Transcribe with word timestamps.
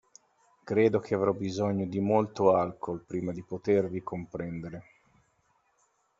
Credo 0.63 0.97
che 0.97 1.13
avrò 1.13 1.31
bisogno 1.31 1.85
di 1.85 1.99
molto 1.99 2.55
alcol, 2.55 3.03
prima 3.05 3.31
di 3.31 3.43
potervi 3.43 4.01
comprendere. 4.01 4.83